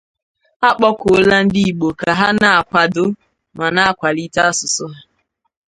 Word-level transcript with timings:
A 0.67 0.69
kpọkuola 0.75 1.37
ndị 1.45 1.61
Igbo 1.69 1.87
ka 1.99 2.09
ha 2.19 2.27
na-akwàdo 2.41 3.03
ma 3.57 3.65
na-akwàlite 3.75 4.41
asụsụ 4.51 4.85
ha 4.93 4.99